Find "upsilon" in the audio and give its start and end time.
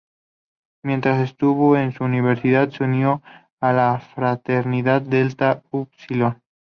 5.69-6.41